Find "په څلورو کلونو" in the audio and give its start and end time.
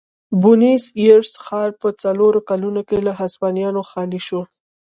1.81-2.81